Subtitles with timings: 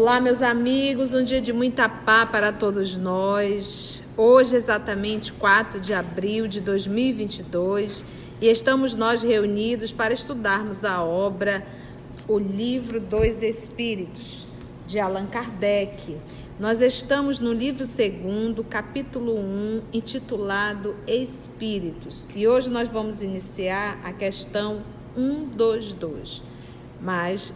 [0.00, 4.00] Olá, meus amigos, um dia de muita paz para todos nós.
[4.16, 8.04] Hoje, exatamente 4 de abril de 2022,
[8.40, 11.66] e estamos nós reunidos para estudarmos a obra
[12.28, 14.46] O Livro dos Espíritos,
[14.86, 16.16] de Allan Kardec.
[16.60, 24.12] Nós estamos no livro segundo, capítulo 1, intitulado Espíritos, e hoje nós vamos iniciar a
[24.12, 24.80] questão
[25.16, 26.44] 122.
[27.00, 27.52] Mas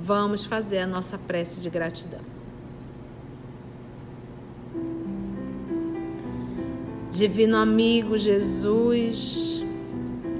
[0.00, 2.20] vamos fazer a nossa prece de gratidão.
[7.10, 9.64] Divino amigo Jesus,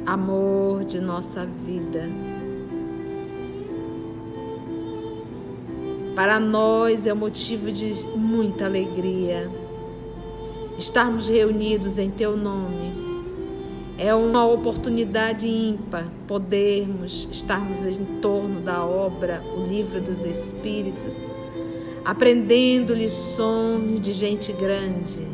[0.07, 2.09] amor de nossa vida.
[6.15, 9.51] Para nós é um motivo de muita alegria
[10.79, 13.08] estarmos reunidos em Teu nome
[13.99, 21.29] é uma oportunidade ímpar podermos estarmos em torno da obra O Livro dos Espíritos,
[22.05, 25.27] aprendendo lições de gente grande,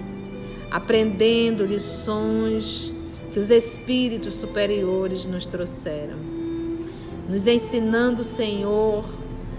[0.70, 2.90] aprendendo lições
[3.34, 6.16] que os espíritos superiores nos trouxeram,
[7.28, 9.04] nos ensinando, Senhor,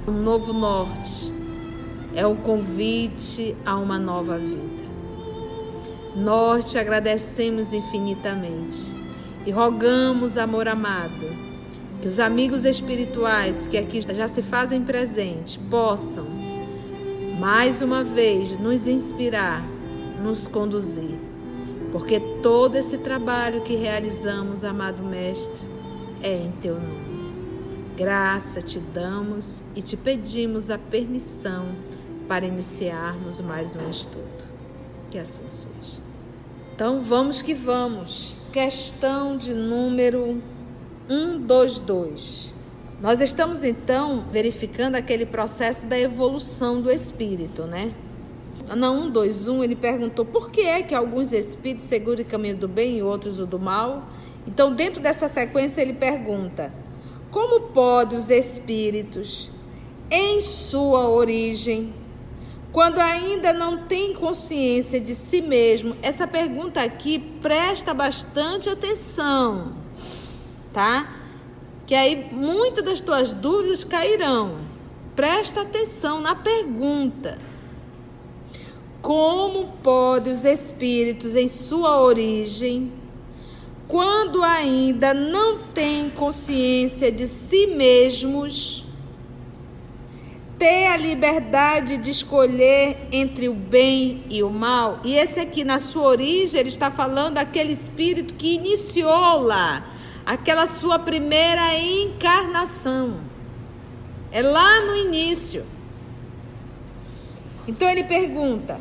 [0.07, 1.31] um novo norte,
[2.15, 4.83] é o convite a uma nova vida.
[6.15, 8.94] Nós te agradecemos infinitamente
[9.45, 11.27] e rogamos, amor amado,
[12.01, 16.25] que os amigos espirituais que aqui já se fazem presentes possam,
[17.39, 19.63] mais uma vez, nos inspirar,
[20.21, 21.19] nos conduzir.
[21.91, 25.67] Porque todo esse trabalho que realizamos, amado Mestre,
[26.21, 27.15] é em teu nome.
[27.95, 31.67] Graça te damos e te pedimos a permissão
[32.27, 34.43] para iniciarmos mais um estudo.
[35.09, 36.01] Que assim seja.
[36.73, 38.35] Então vamos que vamos.
[38.55, 40.41] Questão de número
[41.09, 42.53] 122.
[43.01, 47.93] Nós estamos então verificando aquele processo da evolução do espírito, né?
[48.65, 52.99] Na 121 ele perguntou por que é que alguns espíritos seguram o caminho do bem
[52.99, 54.07] e outros o do mal.
[54.47, 56.73] Então, dentro dessa sequência, ele pergunta:
[57.31, 59.51] como podem os espíritos,
[60.09, 61.93] em sua origem,
[62.75, 69.77] quando ainda não tem consciência de si mesmo, essa pergunta aqui presta bastante atenção,
[70.73, 71.09] tá?
[71.85, 74.57] Que aí muitas das tuas dúvidas cairão.
[75.15, 77.39] Presta atenção na pergunta.
[79.01, 82.91] Como podem os espíritos em sua origem,
[83.87, 88.84] quando ainda não têm consciência de si mesmos,
[90.57, 94.99] ter a liberdade de escolher entre o bem e o mal.
[95.03, 99.85] E esse aqui, na sua origem, ele está falando daquele espírito que iniciou lá,
[100.25, 103.19] aquela sua primeira encarnação.
[104.31, 105.65] É lá no início.
[107.67, 108.79] Então ele pergunta: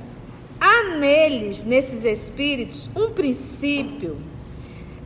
[0.61, 4.19] há neles, nesses espíritos, um princípio?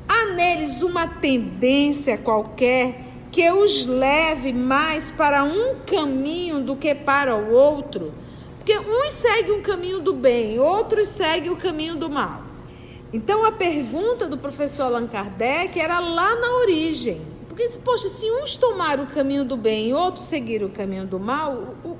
[0.08, 7.36] Há neles uma tendência qualquer que os leve mais para um caminho do que para
[7.36, 8.12] o outro.
[8.56, 12.42] Porque uns seguem um caminho do bem, outros seguem o caminho do mal.
[13.12, 17.22] Então a pergunta do professor Allan Kardec era lá na origem.
[17.48, 21.18] Porque, poxa, se uns tomaram o caminho do bem e outros seguiram o caminho do
[21.18, 21.96] mal, o,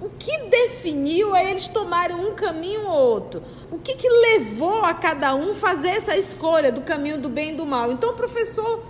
[0.00, 3.42] o que definiu a eles tomarem um caminho ou outro?
[3.70, 7.54] O que, que levou a cada um fazer essa escolha do caminho do bem e
[7.56, 7.90] do mal?
[7.90, 8.82] Então o professor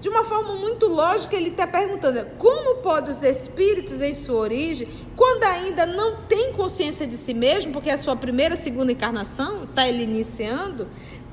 [0.00, 4.88] de uma forma muito lógica, ele está perguntando como podem os espíritos, em sua origem,
[5.16, 9.64] quando ainda não tem consciência de si mesmo, porque é a sua primeira, segunda encarnação,
[9.64, 10.86] está ele iniciando,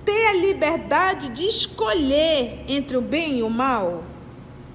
[0.06, 4.04] ter a liberdade de escolher entre o bem e o mal?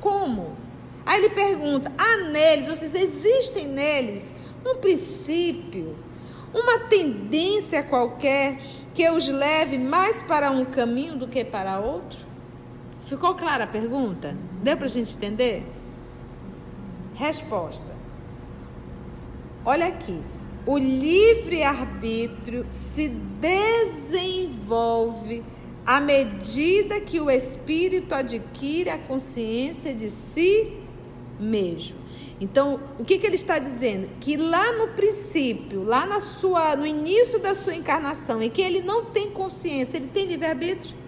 [0.01, 0.57] Como?
[1.05, 4.33] Aí ele pergunta: há neles, ou seja, existem neles
[4.65, 5.97] um princípio,
[6.53, 8.61] uma tendência qualquer
[8.93, 12.27] que os leve mais para um caminho do que para outro?
[13.09, 14.37] Ficou clara a pergunta?
[14.63, 15.65] Deu para a gente entender?
[17.15, 17.97] Resposta.
[19.65, 20.21] Olha aqui.
[20.67, 23.09] O livre-arbítrio se
[23.41, 25.43] desenvolve
[25.87, 30.77] à medida que o espírito adquire a consciência de si
[31.41, 31.97] mesmo.
[32.39, 34.11] Então, o que, que ele está dizendo?
[34.21, 38.83] Que lá no princípio, lá na sua, no início da sua encarnação, em que ele
[38.83, 41.08] não tem consciência, ele tem livre-arbítrio.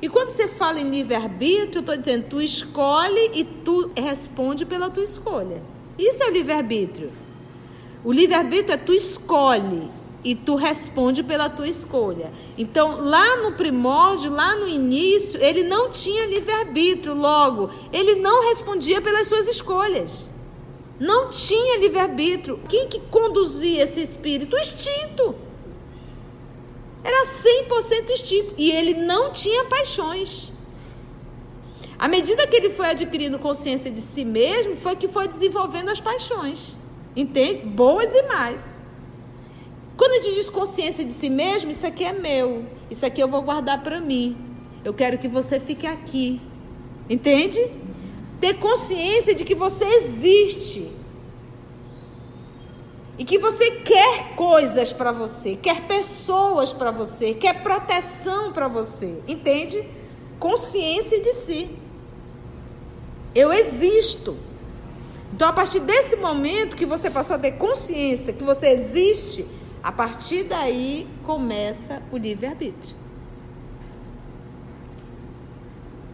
[0.00, 4.90] E quando você fala em livre-arbítrio, eu estou dizendo, tu escolhe e tu responde pela
[4.90, 5.62] tua escolha.
[5.98, 7.10] Isso é o livre-arbítrio.
[8.04, 9.90] O livre-arbítrio é tu escolhe
[10.22, 12.32] e tu responde pela tua escolha.
[12.58, 19.00] Então, lá no primórdio, lá no início, ele não tinha livre-arbítrio, logo, ele não respondia
[19.00, 20.28] pelas suas escolhas.
[20.98, 22.60] Não tinha livre-arbítrio.
[22.68, 24.56] Quem que conduzia esse espírito?
[24.56, 25.34] O instinto.
[27.06, 28.54] Era 100% instinto.
[28.58, 30.52] E ele não tinha paixões.
[31.96, 36.00] À medida que ele foi adquirindo consciência de si mesmo, foi que foi desenvolvendo as
[36.00, 36.76] paixões.
[37.14, 37.64] Entende?
[37.64, 38.80] Boas e mais.
[39.96, 42.66] Quando a gente diz consciência de si mesmo, isso aqui é meu.
[42.90, 44.36] Isso aqui eu vou guardar para mim.
[44.84, 46.40] Eu quero que você fique aqui.
[47.08, 47.70] Entende?
[48.40, 50.90] Ter consciência de que você existe.
[53.18, 59.22] E que você quer coisas para você, quer pessoas para você, quer proteção para você.
[59.26, 59.88] Entende?
[60.38, 61.70] Consciência de si.
[63.34, 64.36] Eu existo.
[65.32, 69.46] Então, a partir desse momento que você passou a ter consciência que você existe,
[69.82, 72.96] a partir daí começa o livre-arbítrio.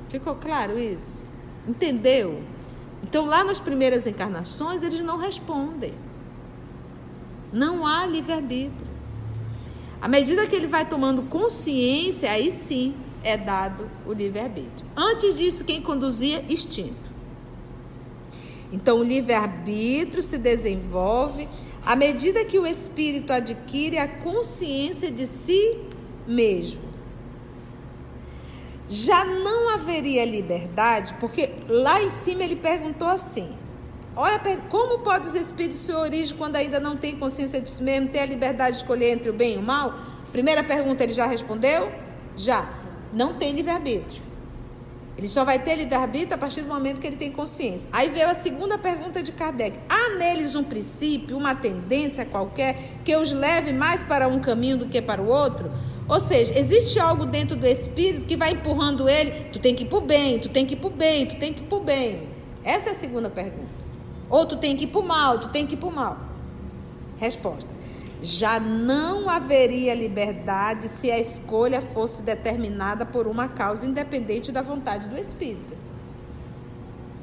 [0.08, 1.24] Ficou claro isso?
[1.66, 2.42] Entendeu?
[3.02, 5.94] Então, lá nas primeiras encarnações, eles não respondem.
[7.52, 8.90] Não há livre-arbítrio.
[10.00, 14.88] À medida que ele vai tomando consciência, aí sim é dado o livre-arbítrio.
[14.96, 16.44] Antes disso, quem conduzia?
[16.48, 17.12] Instinto.
[18.72, 21.46] Então, o livre-arbítrio se desenvolve
[21.84, 25.78] à medida que o espírito adquire a consciência de si
[26.26, 26.80] mesmo.
[28.88, 33.54] Já não haveria liberdade, porque lá em cima ele perguntou assim:
[34.14, 34.38] Olha,
[34.68, 38.18] como pode os espíritos se origem quando ainda não tem consciência de si mesmo, ter
[38.18, 39.94] a liberdade de escolher entre o bem e o mal?
[40.30, 41.90] Primeira pergunta ele já respondeu?
[42.36, 42.68] Já.
[43.12, 44.22] Não tem livre-arbítrio.
[45.16, 47.88] Ele só vai ter livre-arbítrio a partir do momento que ele tem consciência.
[47.92, 53.14] Aí veio a segunda pergunta de Kardec: há neles um princípio, uma tendência qualquer que
[53.16, 55.70] os leve mais para um caminho do que para o outro?
[56.08, 59.86] Ou seja, existe algo dentro do espírito que vai empurrando ele, tu tem que ir
[59.86, 61.78] para o bem, tu tem que ir para o bem, tu tem que ir para
[61.78, 62.28] o bem.
[62.64, 63.81] Essa é a segunda pergunta.
[64.32, 66.18] Ou tu tem que ir para o mal, tu tem que ir para o mal.
[67.18, 67.72] Resposta
[68.22, 75.08] já não haveria liberdade se a escolha fosse determinada por uma causa independente da vontade
[75.08, 75.76] do espírito.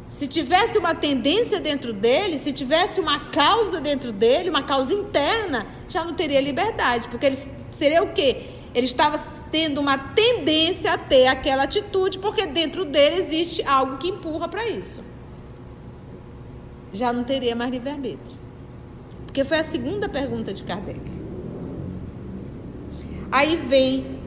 [0.09, 5.65] Se tivesse uma tendência dentro dele, se tivesse uma causa dentro dele, uma causa interna,
[5.87, 7.37] já não teria liberdade, porque ele
[7.71, 8.47] seria o quê?
[8.75, 9.17] Ele estava
[9.49, 14.67] tendo uma tendência a ter aquela atitude, porque dentro dele existe algo que empurra para
[14.67, 15.01] isso.
[16.91, 18.37] Já não teria mais livre-arbítrio.
[19.25, 20.99] Porque foi a segunda pergunta de Kardec.
[23.31, 24.19] Aí vem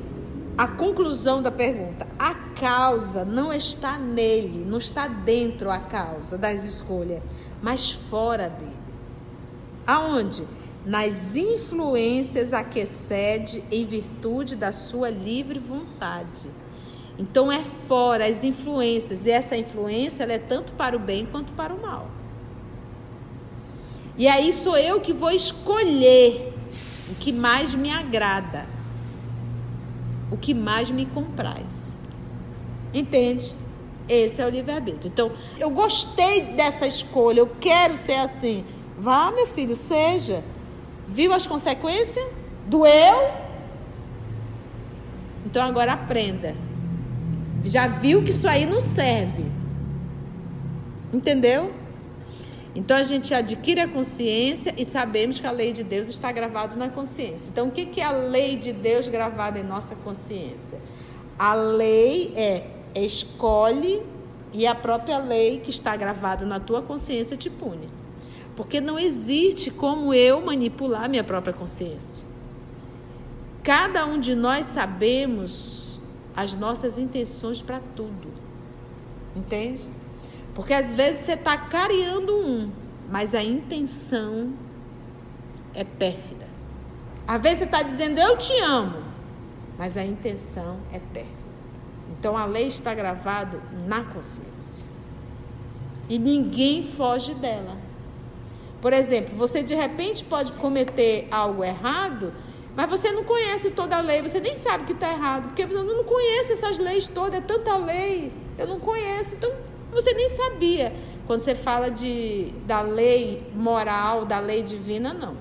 [0.57, 2.07] a conclusão da pergunta.
[2.19, 7.21] A causa não está nele, não está dentro a causa das escolhas,
[7.61, 8.71] mas fora dele.
[9.87, 10.47] Aonde?
[10.87, 16.49] Nas influências a que cede em virtude da sua livre vontade.
[17.19, 21.53] Então é fora as influências, e essa influência ela é tanto para o bem quanto
[21.53, 22.09] para o mal.
[24.17, 26.53] E aí sou eu que vou escolher
[27.11, 28.67] o que mais me agrada,
[30.31, 31.93] o que mais me compraz.
[32.93, 33.55] Entende?
[34.09, 35.09] Esse é o livre-arbítrio.
[35.09, 38.65] Então, eu gostei dessa escolha, eu quero ser assim.
[38.99, 40.45] Vá, meu filho, seja.
[41.09, 42.27] Viu as consequências?
[42.67, 43.31] Doeu?
[45.47, 46.55] Então agora aprenda.
[47.65, 49.45] Já viu que isso aí não serve.
[51.13, 51.73] Entendeu?
[52.75, 56.75] Então a gente adquire a consciência e sabemos que a lei de Deus está gravada
[56.75, 57.51] na consciência.
[57.51, 60.81] Então o que é a lei de Deus gravada em nossa consciência?
[61.39, 64.03] A lei é escolhe
[64.53, 67.89] e a própria lei que está gravada na tua consciência te pune.
[68.57, 72.27] Porque não existe como eu manipular minha própria consciência.
[73.63, 76.01] Cada um de nós sabemos
[76.35, 78.29] as nossas intenções para tudo.
[79.37, 79.89] Entende?
[80.55, 82.71] Porque às vezes você está cariando um,
[83.11, 84.53] mas a intenção
[85.75, 86.47] é pérfida.
[87.27, 89.03] Às vezes você está dizendo eu te amo,
[89.79, 91.43] mas a intenção é pérfida.
[92.19, 94.87] Então a lei está gravada na consciência.
[96.09, 97.77] E ninguém foge dela.
[98.81, 102.35] Por exemplo, você de repente pode cometer algo errado,
[102.77, 105.83] mas você não conhece toda a lei, você nem sabe que está errado, porque você
[105.83, 109.35] não conhece essas leis todas, é tanta lei, eu não conheço.
[109.35, 109.53] Então,
[109.93, 110.93] você nem sabia.
[111.27, 115.37] Quando você fala de, da lei moral, da lei divina, não.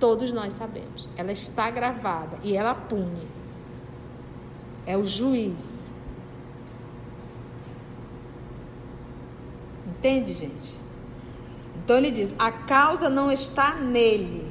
[0.00, 1.08] Todos nós sabemos.
[1.16, 3.28] Ela está gravada e ela pune.
[4.86, 5.90] É o juiz.
[9.86, 10.80] Entende, gente?
[11.76, 14.50] Então ele diz: a causa não está nele,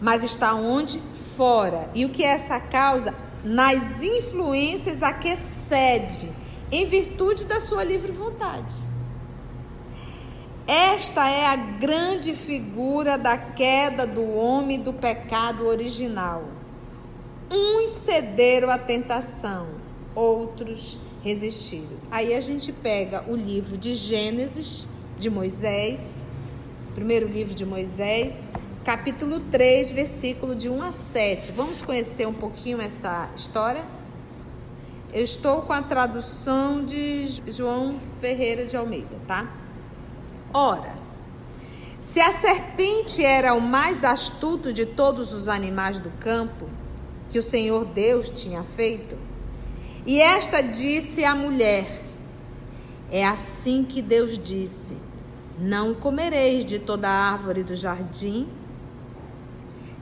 [0.00, 1.00] mas está onde?
[1.36, 1.88] Fora.
[1.94, 3.14] E o que é essa causa?
[3.44, 6.28] Nas influências a que cede
[6.70, 8.74] em virtude da sua livre vontade.
[10.66, 16.44] Esta é a grande figura da queda do homem do pecado original.
[17.50, 19.68] Uns cederam à tentação,
[20.14, 21.96] outros resistiram.
[22.10, 24.86] Aí a gente pega o livro de Gênesis,
[25.18, 26.16] de Moisés,
[26.94, 28.46] primeiro livro de Moisés,
[28.84, 31.52] capítulo 3, versículo de 1 a 7.
[31.52, 33.86] Vamos conhecer um pouquinho essa história?
[35.10, 39.50] Eu estou com a tradução de João Ferreira de Almeida, tá?
[40.52, 40.98] Ora,
[41.98, 46.68] se a serpente era o mais astuto de todos os animais do campo
[47.30, 49.16] que o Senhor Deus tinha feito,
[50.06, 52.04] e esta disse à mulher:
[53.10, 54.94] É assim que Deus disse:
[55.58, 58.46] Não comereis de toda árvore do jardim.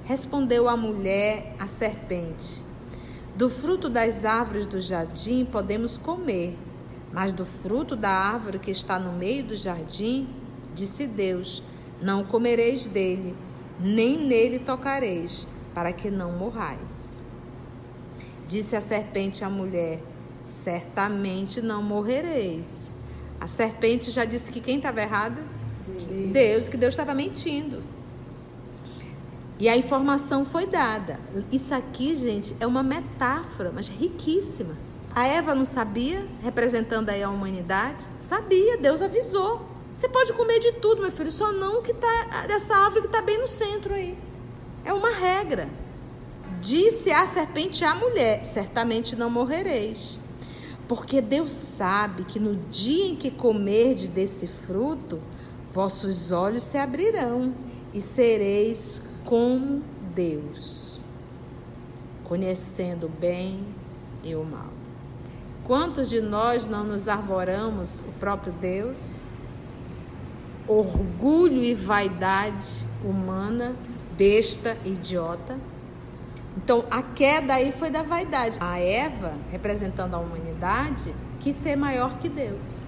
[0.05, 2.66] Respondeu a mulher à serpente:
[3.37, 6.57] Do fruto das árvores do jardim podemos comer
[7.17, 10.29] mas do fruto da árvore que está no meio do jardim,
[10.75, 11.63] disse Deus:
[12.01, 13.35] Não comereis dele,
[13.81, 17.19] nem nele tocareis, para que não morrais.
[18.47, 20.03] Disse a serpente à mulher:
[20.47, 22.91] Certamente não morrereis.
[23.41, 25.43] A serpente já disse que quem estava errado?
[26.33, 27.83] Deus, que Deus estava mentindo.
[29.59, 31.19] E a informação foi dada.
[31.51, 34.77] Isso aqui, gente, é uma metáfora, mas riquíssima.
[35.15, 38.07] A Eva não sabia, representando aí a humanidade?
[38.19, 39.67] Sabia, Deus avisou.
[39.95, 43.23] Você pode comer de tudo, meu filho, só não que tá dessa árvore que está
[43.23, 44.19] bem no centro aí.
[44.85, 45.71] É uma regra.
[46.61, 50.19] Disse a serpente à mulher: certamente não morrereis.
[50.87, 55.19] Porque Deus sabe que no dia em que comerdes desse fruto,
[55.71, 57.55] vossos olhos se abrirão
[57.95, 59.83] e sereis como
[60.15, 61.01] Deus,
[62.25, 63.63] conhecendo o bem
[64.23, 64.73] e o mal.
[65.65, 69.23] Quantos de nós não nos arvoramos o próprio Deus?
[70.69, 73.75] Orgulho e vaidade humana,
[74.17, 75.59] besta, idiota.
[76.57, 78.59] Então, a queda aí foi da vaidade.
[78.61, 82.79] A Eva, representando a humanidade, quis ser maior que Deus.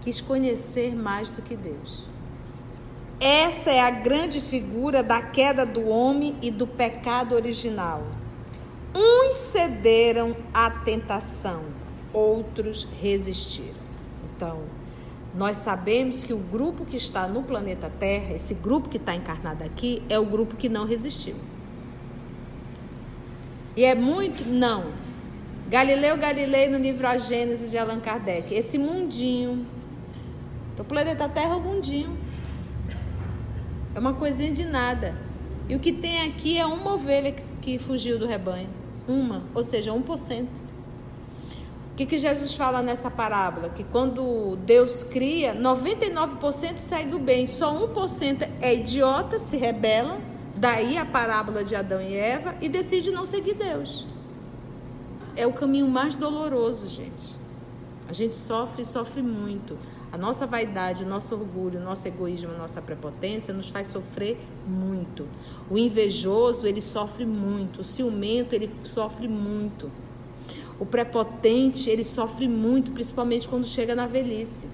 [0.00, 2.13] Quis conhecer mais do que Deus.
[3.20, 8.02] Essa é a grande figura da queda do homem e do pecado original.
[8.94, 11.62] Uns cederam à tentação,
[12.12, 13.82] outros resistiram.
[14.34, 14.62] Então,
[15.34, 19.64] nós sabemos que o grupo que está no planeta Terra, esse grupo que está encarnado
[19.64, 21.34] aqui, é o grupo que não resistiu.
[23.76, 24.48] E é muito.
[24.48, 24.92] Não.
[25.68, 29.66] Galileu Galilei, no livro A Gênese de Allan Kardec, esse mundinho.
[30.78, 32.23] O planeta Terra é um mundinho.
[33.94, 35.14] É uma coisinha de nada.
[35.68, 38.68] E o que tem aqui é uma ovelha que, que fugiu do rebanho.
[39.06, 40.46] Uma, ou seja, 1%.
[41.94, 43.68] O que, que Jesus fala nessa parábola?
[43.68, 50.18] Que quando Deus cria, 99% segue o bem, só 1% é idiota, se rebela,
[50.56, 54.04] daí a parábola de Adão e Eva, e decide não seguir Deus.
[55.36, 57.38] É o caminho mais doloroso, gente.
[58.08, 59.78] A gente sofre, sofre muito.
[60.14, 64.38] A nossa vaidade, o nosso orgulho, o nosso egoísmo, a nossa prepotência nos faz sofrer
[64.64, 65.26] muito.
[65.68, 67.80] O invejoso, ele sofre muito.
[67.80, 69.90] O ciumento, ele sofre muito.
[70.78, 74.68] O prepotente, ele sofre muito, principalmente quando chega na velhice.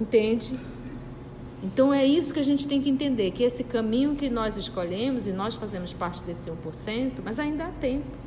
[0.00, 0.56] Entende?
[1.64, 5.26] Então é isso que a gente tem que entender, que esse caminho que nós escolhemos,
[5.26, 8.25] e nós fazemos parte desse 1%, mas ainda há tempo.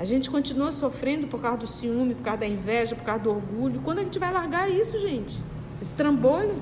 [0.00, 3.30] A gente continua sofrendo por causa do ciúme, por causa da inveja, por causa do
[3.32, 3.82] orgulho.
[3.82, 5.36] Quando a gente vai largar isso, gente?
[5.78, 6.54] Esse trambolho?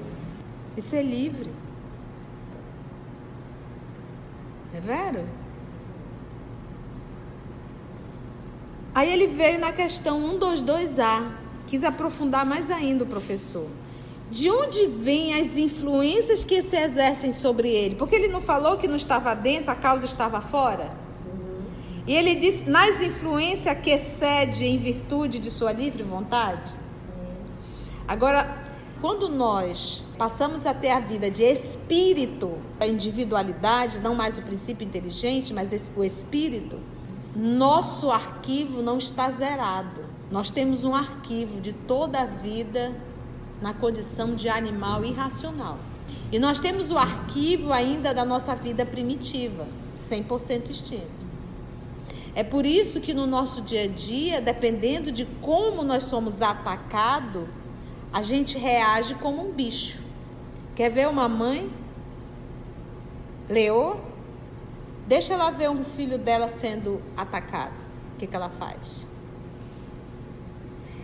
[0.76, 1.49] E ser livre.
[4.75, 5.25] É vero?
[8.92, 11.30] Aí ele veio na questão 122A,
[11.68, 13.68] quis aprofundar mais ainda o professor.
[14.28, 17.95] De onde vêm as influências que se exercem sobre ele?
[17.95, 21.07] Porque ele não falou que não estava dentro, a causa estava fora?
[22.08, 26.74] E ele disse, nas influências que cede em virtude de sua livre vontade?
[28.08, 28.64] Agora,
[28.98, 34.86] quando nós passamos a ter a vida de espírito, a individualidade, não mais o princípio
[34.86, 36.80] inteligente, mas o espírito,
[37.36, 40.06] nosso arquivo não está zerado.
[40.30, 42.90] Nós temos um arquivo de toda a vida
[43.60, 45.78] na condição de animal irracional.
[46.32, 51.17] E nós temos o arquivo ainda da nossa vida primitiva, 100% extinto.
[52.38, 57.49] É por isso que no nosso dia a dia, dependendo de como nós somos atacados,
[58.12, 59.99] a gente reage como um bicho.
[60.76, 61.68] Quer ver uma mãe?
[63.49, 64.00] Leou?
[65.09, 67.85] Deixa ela ver um filho dela sendo atacado.
[68.14, 69.09] O que, que ela faz?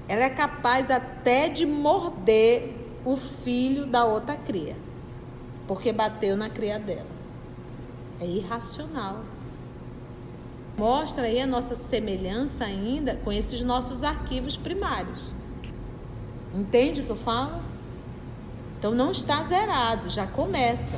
[0.09, 2.75] ela é capaz até de morder
[3.05, 4.76] o filho da outra cria,
[5.67, 7.14] porque bateu na cria dela.
[8.21, 9.25] É irracional.
[10.76, 15.31] Mostra aí a nossa semelhança ainda com esses nossos arquivos primários.
[16.54, 17.62] Entende o que eu falo?
[18.78, 20.97] Então não está zerado, já começa.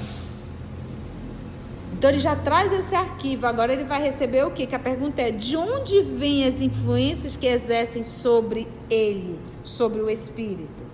[1.92, 3.46] Então ele já traz esse arquivo.
[3.46, 4.66] Agora ele vai receber o quê?
[4.66, 10.10] Que a pergunta é: de onde vêm as influências que exercem sobre ele, sobre o
[10.10, 10.84] espírito?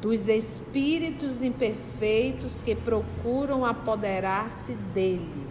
[0.00, 5.41] Dos espíritos imperfeitos que procuram apoderar-se dele.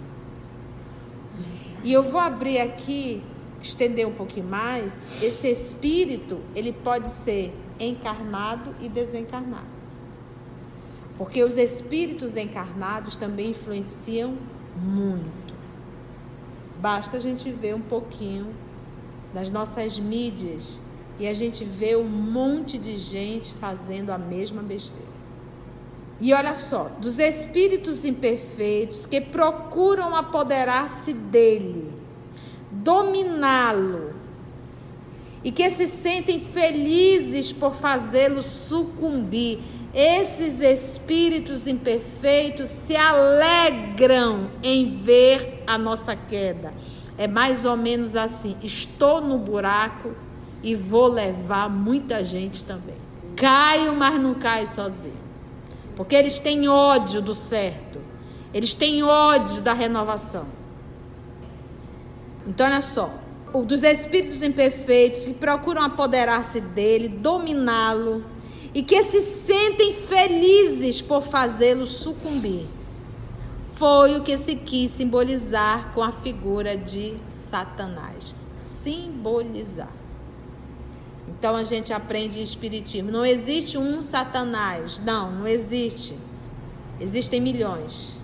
[1.83, 3.23] E eu vou abrir aqui,
[3.61, 5.01] estender um pouquinho mais.
[5.21, 9.81] Esse espírito, ele pode ser encarnado e desencarnado.
[11.17, 14.38] Porque os espíritos encarnados também influenciam
[14.75, 15.53] muito.
[16.79, 18.47] Basta a gente ver um pouquinho
[19.33, 20.81] das nossas mídias
[21.19, 25.10] e a gente vê um monte de gente fazendo a mesma besteira.
[26.21, 31.91] E olha só, dos espíritos imperfeitos que procuram apoderar-se dele,
[32.69, 34.13] dominá-lo,
[35.43, 39.59] e que se sentem felizes por fazê-lo sucumbir.
[39.91, 46.71] Esses espíritos imperfeitos se alegram em ver a nossa queda.
[47.17, 50.13] É mais ou menos assim: estou no buraco
[50.61, 52.95] e vou levar muita gente também.
[53.35, 55.20] Caio, mas não caio sozinho.
[56.01, 58.01] Porque eles têm ódio do certo.
[58.51, 60.48] Eles têm ódio da renovação.
[62.48, 63.13] Então, olha só.
[63.53, 68.25] O dos espíritos imperfeitos que procuram apoderar-se dele, dominá-lo
[68.74, 72.66] e que se sentem felizes por fazê-lo sucumbir.
[73.75, 78.33] Foi o que se quis simbolizar com a figura de Satanás.
[78.57, 80.00] Simbolizar.
[81.37, 83.11] Então a gente aprende em Espiritismo.
[83.11, 85.00] Não existe um Satanás.
[85.03, 86.15] Não, não existe.
[87.00, 88.17] Existem milhões.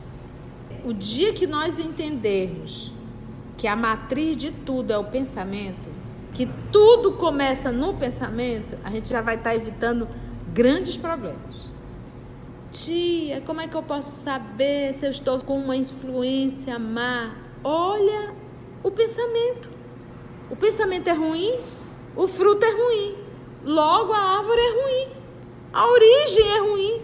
[0.86, 2.93] O dia que nós entendermos
[3.58, 5.89] que a matriz de tudo é o pensamento,
[6.34, 10.08] que tudo começa no pensamento, a gente já vai estar evitando
[10.54, 11.72] grandes problemas.
[12.72, 17.36] Tia, como é que eu posso saber se eu estou com uma influência má?
[17.63, 18.34] Olha
[18.84, 19.72] o pensamento.
[20.52, 21.58] O pensamento é ruim,
[22.17, 23.15] o fruto é ruim.
[23.63, 25.08] Logo a árvore é ruim.
[25.71, 27.01] A origem é ruim.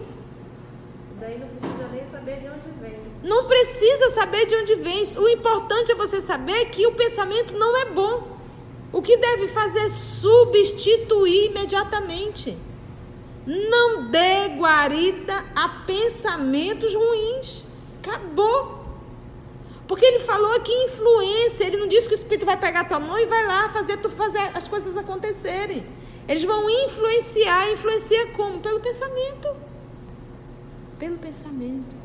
[1.20, 3.00] Daí não precisa nem saber de onde vem.
[3.22, 5.04] Não precisa saber de onde vem.
[5.16, 8.34] O importante é você saber que o pensamento não é bom.
[8.92, 12.58] O que deve fazer é substituir imediatamente.
[13.46, 17.64] Não dê guarita a pensamentos ruins.
[18.02, 18.73] Acabou.
[19.86, 21.64] Porque ele falou aqui influência.
[21.64, 24.08] Ele não disse que o Espírito vai pegar tua mão e vai lá fazer tu
[24.08, 25.84] fazer as coisas acontecerem.
[26.26, 27.70] Eles vão influenciar.
[27.70, 28.60] Influencia como?
[28.60, 29.48] Pelo pensamento.
[30.98, 31.96] Pelo pensamento.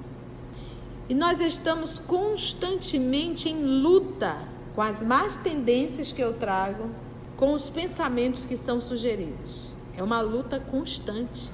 [1.08, 6.90] E nós estamos constantemente em luta com as más tendências que eu trago,
[7.36, 9.72] com os pensamentos que são sugeridos.
[9.98, 11.52] É uma luta constante,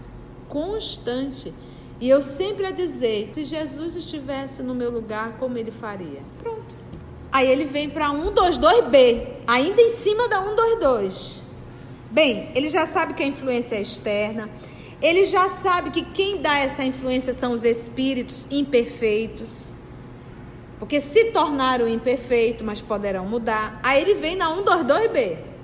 [0.50, 1.54] constante.
[2.00, 6.22] E eu sempre a dizer: se Jesus estivesse no meu lugar, como ele faria?
[6.40, 6.76] Pronto.
[7.32, 11.44] Aí ele vem para 122B, ainda em cima da 122.
[12.12, 14.50] Bem, ele já sabe que a influência é externa.
[15.02, 19.74] Ele já sabe que quem dá essa influência são os espíritos imperfeitos.
[20.80, 23.80] Porque se tornaram imperfeitos, mas poderão mudar.
[23.84, 25.56] Aí ele vem na 122B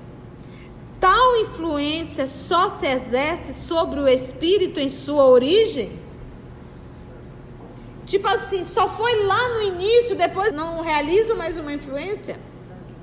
[1.02, 5.91] tal influência só se exerce sobre o espírito em sua origem?
[8.12, 12.38] Tipo assim, só foi lá no início, depois não realizo mais uma influência?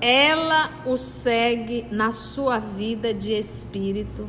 [0.03, 4.29] Ela o segue na sua vida de espírito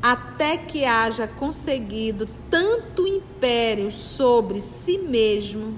[0.00, 5.76] até que haja conseguido tanto império sobre si mesmo.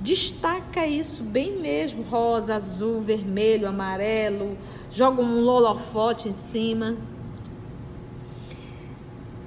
[0.00, 4.56] Destaca isso bem mesmo: rosa, azul, vermelho, amarelo,
[4.92, 6.96] joga um lolofote em cima.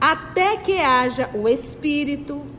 [0.01, 2.51] Até que haja o espírito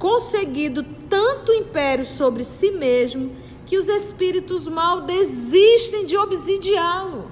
[0.00, 3.36] conseguido tanto império sobre si mesmo
[3.66, 7.30] que os espíritos mal desistem de obsidiá-lo.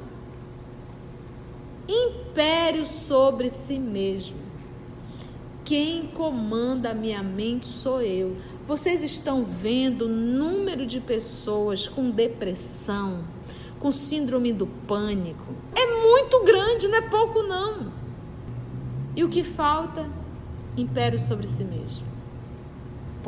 [1.88, 4.36] Império sobre si mesmo.
[5.64, 8.36] Quem comanda a minha mente sou eu.
[8.66, 13.24] Vocês estão vendo o número de pessoas com depressão,
[13.80, 15.54] com síndrome do pânico.
[15.74, 17.90] É muito grande, não é pouco não.
[19.16, 20.06] E o que falta?
[20.76, 22.17] Império sobre si mesmo.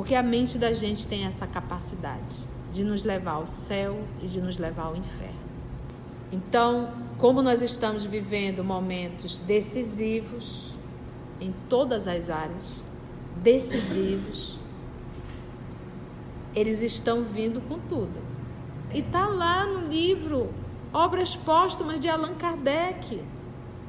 [0.01, 2.39] Porque a mente da gente tem essa capacidade
[2.73, 5.39] de nos levar ao céu e de nos levar ao inferno.
[6.33, 10.71] Então, como nós estamos vivendo momentos decisivos
[11.39, 12.83] em todas as áreas,
[13.43, 14.59] decisivos,
[16.55, 18.23] eles estão vindo com tudo.
[18.95, 20.49] E tá lá no livro
[20.95, 23.23] Obras Póstumas de Allan Kardec,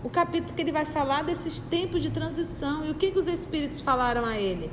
[0.03, 2.85] o capítulo que ele vai falar desses tempos de transição.
[2.85, 4.69] E o que, que os espíritos falaram a ele?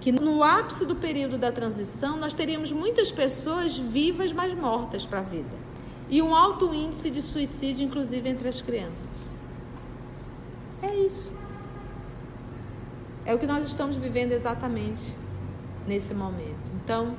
[0.00, 5.18] Que no ápice do período da transição nós teríamos muitas pessoas vivas, mas mortas para
[5.18, 5.70] a vida.
[6.08, 9.30] E um alto índice de suicídio, inclusive entre as crianças.
[10.82, 11.30] É isso.
[13.24, 15.18] É o que nós estamos vivendo exatamente
[15.86, 16.70] nesse momento.
[16.82, 17.14] Então,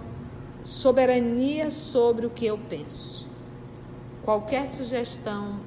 [0.64, 3.28] soberania sobre o que eu penso.
[4.24, 5.60] Qualquer sugestão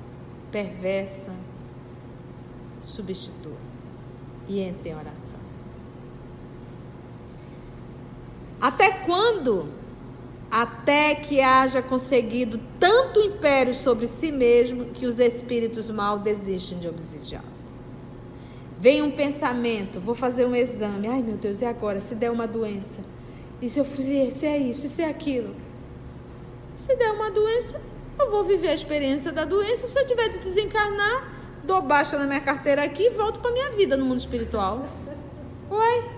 [0.51, 1.33] perversa,
[2.81, 3.57] substitua
[4.49, 5.39] e entre em oração.
[8.65, 9.69] Até quando?
[10.51, 16.89] Até que haja conseguido tanto império sobre si mesmo que os espíritos mal desistem de
[16.89, 17.45] obsidiá-lo.
[18.81, 21.09] Vem um pensamento, vou fazer um exame.
[21.09, 22.01] Ai meu Deus, e agora?
[22.01, 23.01] Se der uma doença?
[23.61, 25.55] E se eu fizer, se é isso, se é aquilo?
[26.79, 27.79] Se der uma doença,
[28.19, 29.87] eu vou viver a experiência da doença.
[29.87, 31.31] Se eu tiver de desencarnar,
[31.65, 34.89] dou baixa na minha carteira aqui e volto para minha vida no mundo espiritual.
[35.71, 36.14] Uai,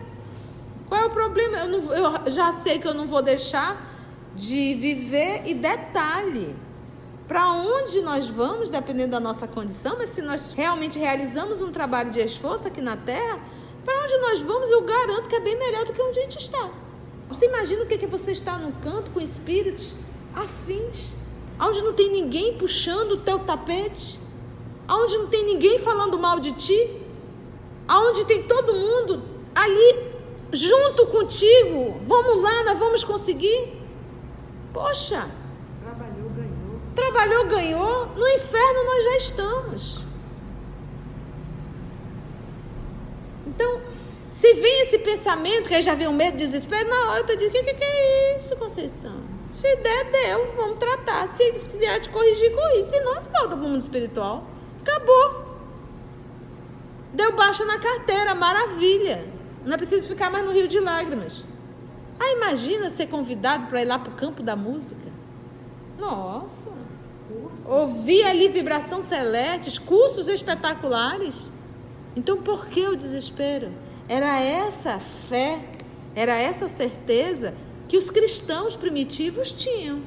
[0.89, 1.59] qual é o problema?
[1.59, 1.95] Eu, não,
[2.25, 3.95] eu já sei que eu não vou deixar
[4.35, 6.55] de viver e detalhe.
[7.27, 12.11] Para onde nós vamos, dependendo da nossa condição, mas se nós realmente realizamos um trabalho
[12.13, 13.41] de esforço aqui na Terra,
[13.85, 16.39] para onde nós vamos, eu garanto que é bem melhor do que onde a gente
[16.39, 16.71] está.
[17.29, 19.95] Você imagina o que é você estar num canto com espíritos
[20.35, 21.17] afins,
[21.61, 24.21] onde não tem ninguém puxando o teu tapete,
[24.89, 27.03] onde não tem ninguém falando mal de ti,
[27.89, 29.23] aonde tem todo mundo
[29.53, 30.16] ali
[30.53, 32.01] junto contigo.
[32.07, 33.81] Vamos lá, nós vamos conseguir.
[34.73, 35.29] Poxa.
[35.83, 36.81] Trabalhou, ganhou.
[36.95, 38.07] Trabalhou, ganhou.
[38.09, 40.07] No inferno nós já estamos.
[43.47, 43.81] Então,
[44.33, 47.49] se vem esse pensamento, que aí já vem o medo, desespero, na hora tu diz:
[47.49, 49.37] o que, que é isso, Conceição?
[49.55, 51.27] Se der, deu, vamos tratar.
[51.29, 52.91] Se vier te corrigir, corrige.
[52.91, 54.45] Se não, volta para o mundo espiritual.
[54.83, 55.47] Acabou.
[57.15, 59.36] Deu baixa na carteira, maravilha.
[59.67, 61.45] Não é preciso ficar mais no rio de lágrimas.
[62.21, 65.11] Ah, imagina ser convidado para ir lá para o campo da música.
[65.99, 66.71] Nossa.
[67.29, 67.67] Cursos.
[67.67, 71.51] Ouvir ali vibração celeste, cursos espetaculares.
[72.15, 73.73] Então, por que o desespero?
[74.09, 75.61] Era essa fé,
[76.15, 77.53] era essa certeza
[77.89, 80.01] que os cristãos primitivos tinham.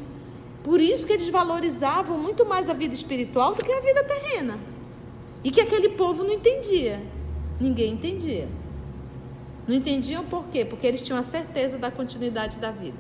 [0.64, 4.58] Por isso que eles valorizavam muito mais a vida espiritual do que a vida terrena.
[5.44, 7.02] E que aquele povo não entendia.
[7.60, 8.48] Ninguém entendia.
[9.70, 10.66] Não entendiam por quê?
[10.66, 12.98] Porque eles tinham a certeza da continuidade da vida.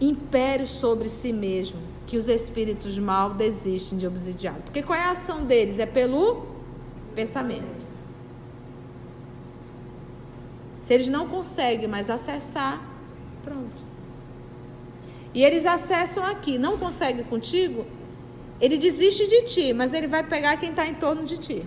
[0.00, 4.62] Império sobre si mesmo, que os espíritos mal desistem de obsidiá-lo.
[4.62, 5.80] Porque qual é a ação deles?
[5.80, 6.46] É pelo
[7.16, 7.84] pensamento.
[10.82, 12.88] Se eles não conseguem mais acessar,
[13.42, 13.82] pronto.
[15.34, 17.84] E eles acessam aqui, não consegue contigo,
[18.60, 21.66] ele desiste de ti, mas ele vai pegar quem está em torno de ti.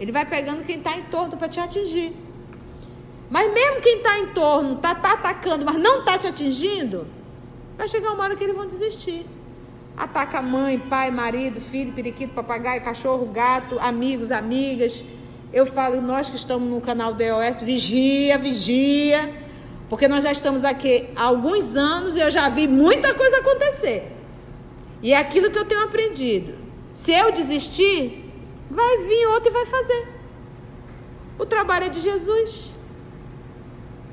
[0.00, 2.16] Ele vai pegando quem está em torno para te atingir.
[3.28, 7.06] Mas mesmo quem está em torno, está tá atacando, mas não está te atingindo,
[7.78, 9.24] vai chegar uma hora que eles vão desistir.
[9.96, 15.04] Ataca mãe, pai, marido, filho, periquito, papagaio, cachorro, gato, amigos, amigas.
[15.52, 19.32] Eu falo, nós que estamos no canal DOS, vigia, vigia.
[19.88, 24.10] Porque nós já estamos aqui há alguns anos e eu já vi muita coisa acontecer.
[25.02, 26.54] E é aquilo que eu tenho aprendido.
[26.94, 28.19] Se eu desistir,
[28.70, 30.08] vai vir outro e vai fazer.
[31.38, 32.74] O trabalho é de Jesus.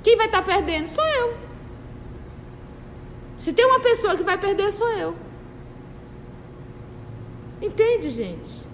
[0.03, 0.87] Quem vai estar perdendo?
[0.87, 1.37] Sou eu.
[3.37, 5.15] Se tem uma pessoa que vai perder, sou eu.
[7.61, 8.65] Entende, gente?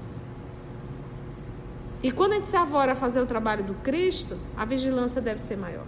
[2.01, 5.41] E quando a gente se avora a fazer o trabalho do Cristo, a vigilância deve
[5.41, 5.85] ser maior.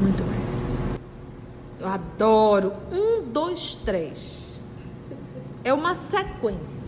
[0.00, 0.40] Muito bem.
[1.80, 2.72] Eu adoro.
[2.92, 4.62] Um, dois, três.
[5.64, 6.79] É uma sequência.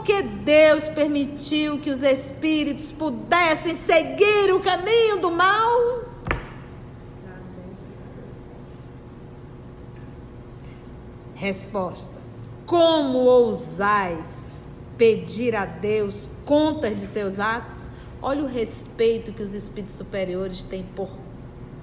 [0.00, 6.04] Porque Deus permitiu que os espíritos pudessem seguir o caminho do mal?
[11.34, 12.18] Resposta:
[12.64, 14.56] Como ousais
[14.96, 17.90] pedir a Deus contas de seus atos?
[18.22, 21.10] Olha o respeito que os espíritos superiores têm por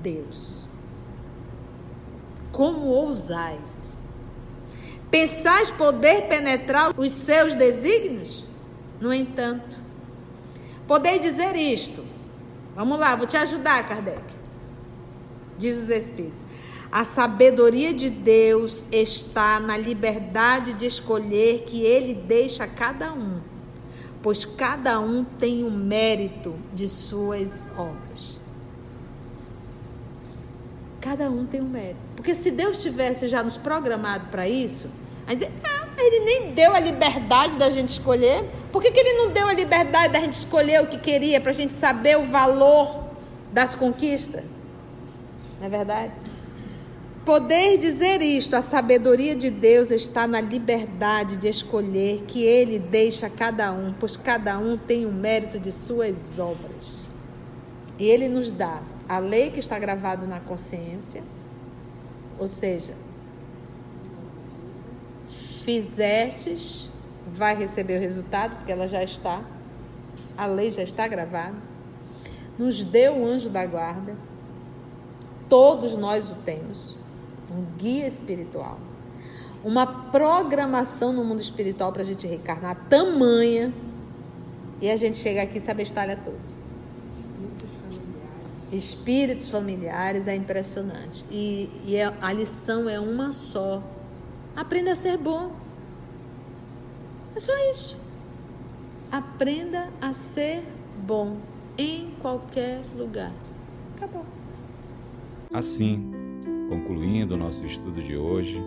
[0.02, 0.68] Deus.
[2.52, 3.97] Como ousais?
[5.10, 8.46] Pensais poder penetrar os seus desígnios?
[9.00, 9.80] No entanto,
[10.86, 12.04] podei dizer isto.
[12.76, 14.22] Vamos lá, vou te ajudar, Kardec.
[15.58, 16.46] diz os Espíritos.
[16.92, 23.42] A sabedoria de Deus está na liberdade de escolher que Ele deixa a cada um,
[24.22, 28.40] pois cada um tem o mérito de suas obras.
[31.00, 32.00] Cada um tem um mérito.
[32.16, 34.90] Porque se Deus tivesse já nos programado para isso,
[35.28, 38.46] a dizer, não, ele nem deu a liberdade da gente escolher.
[38.72, 41.52] Por que, que ele não deu a liberdade da gente escolher o que queria, para
[41.52, 43.04] a gente saber o valor
[43.52, 44.44] das conquistas?
[45.60, 46.20] Não é verdade?
[47.26, 53.28] Poder dizer isto, a sabedoria de Deus está na liberdade de escolher que Ele deixa
[53.28, 57.04] a cada um, pois cada um tem o mérito de suas obras.
[58.00, 61.24] E Ele nos dá a lei que está gravada na consciência,
[62.38, 62.94] ou seja,
[65.64, 66.90] fizestes,
[67.28, 69.42] vai receber o resultado, porque ela já está,
[70.38, 71.56] a lei já está gravada.
[72.58, 74.16] Nos deu o anjo da guarda,
[75.48, 76.98] todos nós o temos,
[77.52, 78.80] um guia espiritual,
[79.64, 83.74] uma programação no mundo espiritual para a gente reencarnar tamanha,
[84.82, 86.57] e a gente chega aqui e se abestalha todo.
[88.72, 91.24] Espíritos familiares é impressionante.
[91.32, 93.82] E, e é, a lição é uma só
[94.58, 95.52] Aprenda a ser bom.
[97.36, 97.96] É só isso.
[99.12, 100.64] Aprenda a ser
[101.06, 101.38] bom
[101.78, 103.32] em qualquer lugar.
[103.96, 104.26] Acabou.
[105.54, 106.12] Assim,
[106.70, 108.60] concluindo o nosso estudo de hoje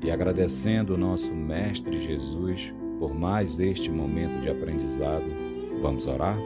[0.00, 5.24] e agradecendo o nosso Mestre Jesus por mais este momento de aprendizado,
[5.82, 6.38] vamos orar?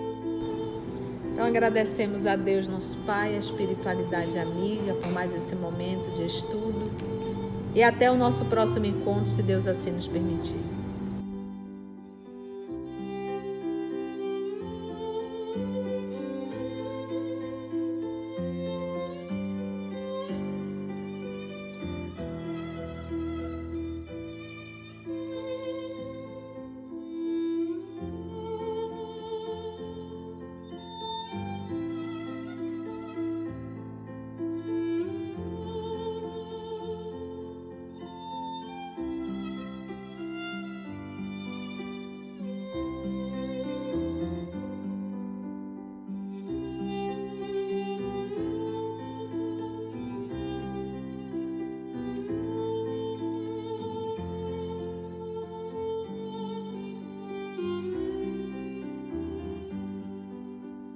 [1.36, 6.90] Então agradecemos a Deus, nosso Pai, a espiritualidade amiga, por mais esse momento de estudo
[7.74, 10.56] e até o nosso próximo encontro, se Deus assim nos permitir.